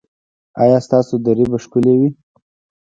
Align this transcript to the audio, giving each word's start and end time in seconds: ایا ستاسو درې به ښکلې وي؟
ایا 0.63 0.77
ستاسو 0.87 1.13
درې 1.25 1.45
به 1.51 1.57
ښکلې 1.63 1.93
وي؟ 1.99 2.09